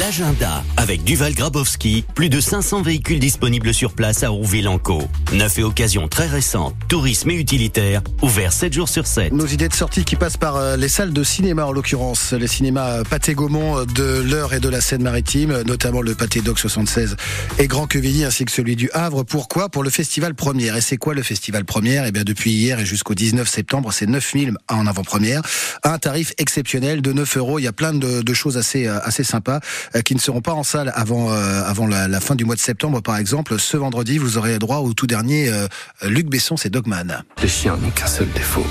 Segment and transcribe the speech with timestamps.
[0.00, 5.06] L'agenda avec Duval Grabowski, plus de 500 véhicules disponibles sur place à Rouville-en-Caux.
[5.34, 9.34] Neuf et occasions très récentes, tourisme et utilitaire, ouvert 7 jours sur 7.
[9.34, 12.46] Nos idées de sortie qui passent par euh, les salles de cinéma en l'occurrence, les
[12.46, 17.16] cinémas Pâté Gaumont de l'Eure et de la Seine-Maritime, notamment le Pâté Doc 76
[17.58, 19.24] et Grand Quevilly ainsi que celui du Havre.
[19.24, 19.68] Pourquoi?
[19.68, 20.74] Pour le festival première.
[20.76, 22.06] Et c'est quoi le festival première?
[22.06, 25.42] Eh bien depuis hier et jusqu'au 19 septembre, c'est 9000 en avant-première,
[25.84, 27.58] un tarif exceptionnel de 9 euros.
[27.58, 29.60] Il y a plein de, choses assez euh, assez sympas.
[29.94, 32.60] Euh, qui ne seront pas en salle avant euh, avant la, fin du mois de
[32.60, 33.58] septembre, par exemple.
[33.58, 35.66] Ce vendredi, vous aurez droit au tout dernier euh,
[36.02, 37.24] Luc Besson, c'est Dogman.
[37.42, 38.66] Les chiens n'ont qu'un seul défaut.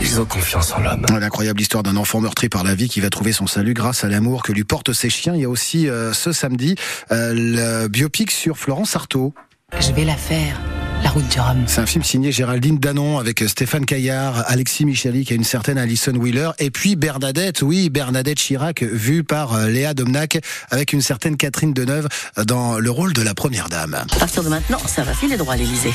[0.00, 1.06] Ils ont confiance en l'homme.
[1.18, 4.08] L'incroyable histoire d'un enfant meurtri par la vie qui va trouver son salut grâce à
[4.08, 5.34] l'amour que lui portent ses chiens.
[5.34, 6.74] Il y a aussi ce samedi
[7.10, 9.32] le biopic sur Florence Artaud.
[9.80, 10.60] Je vais la faire.
[11.04, 11.64] La route du Rhum.
[11.66, 16.14] C'est un film signé Géraldine Danon avec Stéphane Caillard, Alexis Michalik et une certaine Alison
[16.14, 16.52] Wheeler.
[16.58, 20.38] Et puis Bernadette, oui, Bernadette Chirac, vue par euh, Léa Domnac
[20.70, 22.08] avec une certaine Catherine Deneuve
[22.46, 23.92] dans le rôle de la première dame.
[23.94, 25.92] À partir de maintenant, ça va filer droit à l'Elysée.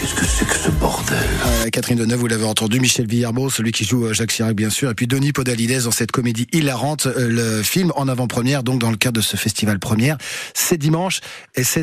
[0.00, 1.18] qu'est-ce que c'est que ce bordel?
[1.46, 4.70] Euh, Catherine Deneuve, vous l'avez entendu, Michel Villarbeau, celui qui joue euh, Jacques Chirac bien
[4.70, 7.06] sûr, et puis Denis Podalides dans cette comédie hilarante.
[7.16, 10.16] Le film en avant-première, donc dans le cadre de ce festival première,
[10.54, 11.20] c'est dimanche
[11.54, 11.82] et c'est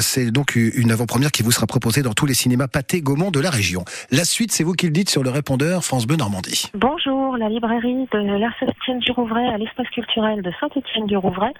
[0.00, 3.40] c'est donc une avant-première qui vous sera proposée dans tous les cinémas pâté Gaumont de
[3.40, 3.84] la région.
[4.10, 6.70] La suite, c'est vous qui le dites sur le répondeur France Bleu Normandie.
[6.74, 8.54] Bonjour, la librairie de l'Air
[8.98, 11.52] du Rouvray à l'espace culturel de Saint-Étienne du Rouvray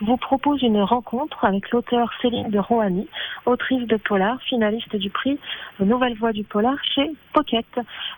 [0.00, 3.06] vous propose une rencontre avec l'auteur Céline de Rohani,
[3.46, 5.38] autrice de polar, finaliste du prix
[5.80, 7.66] Nouvelle Voix du Polar chez Pocket.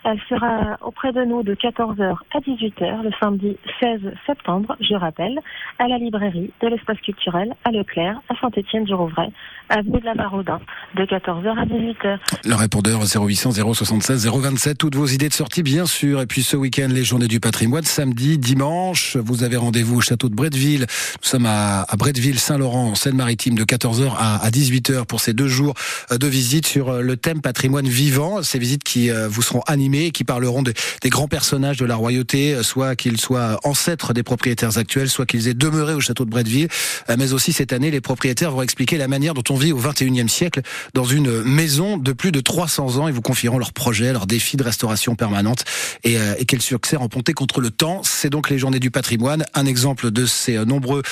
[0.04, 5.38] Elle sera auprès de nous de 14h à 18h le samedi 16 septembre, je rappelle,
[5.78, 9.30] à la librairie de l'espace culturel à Leclerc, à Saint-Étienne du Rouvray,
[9.68, 10.60] avenue de la Barodin,
[10.94, 12.18] de 14h à 18h.
[12.44, 16.20] Le répondeur 0800 076 027, toutes vos idées de sortie bien sûr.
[16.20, 20.28] Et puis ce week-end, les journées du patrimoine, samedi, dimanche, vous avez rendez-vous au château
[20.28, 20.82] de Bretteville.
[20.82, 25.48] Nous sommes à à, Bretteville, Saint-Laurent, en Seine-Maritime, de 14h à, 18h pour ces deux
[25.48, 25.74] jours
[26.10, 28.42] euh, de visite sur euh, le thème patrimoine vivant.
[28.42, 31.96] Ces visites qui euh, vous seront animées et qui parleront des grands personnages de la
[31.96, 36.30] royauté, soit qu'ils soient ancêtres des propriétaires actuels, soit qu'ils aient demeuré au château de
[36.30, 36.68] Bretteville.
[37.16, 40.28] Mais aussi cette année, les propriétaires vont expliquer la manière dont on vit au 21e
[40.28, 40.60] siècle
[40.94, 43.08] dans une maison de plus de 300 ans.
[43.08, 45.64] Ils vous confieront leurs projets, leurs défis de restauration permanente
[46.04, 48.02] et, et quel succès remporté contre le temps.
[48.04, 51.02] C'est donc les journées du patrimoine, un exemple de ces nombreux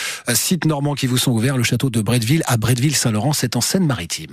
[0.47, 4.31] sites normands qui vous sont ouverts, le château de Bretteville à Bretteville-Saint-Laurent, c'est en Seine-Maritime.